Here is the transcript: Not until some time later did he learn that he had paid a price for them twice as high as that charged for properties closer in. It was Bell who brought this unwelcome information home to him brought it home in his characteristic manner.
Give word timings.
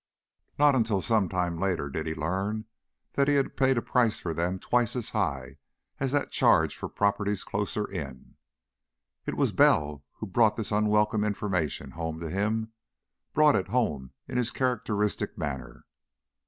Not 0.57 0.73
until 0.73 0.99
some 0.99 1.29
time 1.29 1.59
later 1.59 1.87
did 1.87 2.07
he 2.07 2.15
learn 2.15 2.65
that 3.13 3.27
he 3.27 3.35
had 3.35 3.55
paid 3.55 3.77
a 3.77 3.83
price 3.83 4.17
for 4.17 4.33
them 4.33 4.57
twice 4.57 4.95
as 4.95 5.11
high 5.11 5.57
as 5.99 6.11
that 6.11 6.31
charged 6.31 6.75
for 6.75 6.89
properties 6.89 7.43
closer 7.43 7.85
in. 7.87 8.33
It 9.27 9.35
was 9.37 9.51
Bell 9.51 10.03
who 10.13 10.25
brought 10.25 10.57
this 10.57 10.71
unwelcome 10.71 11.23
information 11.23 11.91
home 11.91 12.19
to 12.19 12.31
him 12.31 12.71
brought 13.35 13.55
it 13.55 13.67
home 13.67 14.09
in 14.27 14.37
his 14.37 14.49
characteristic 14.49 15.37
manner. 15.37 15.85